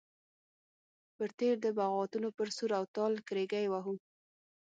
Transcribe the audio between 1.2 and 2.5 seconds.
تېر د بغاوتونو پر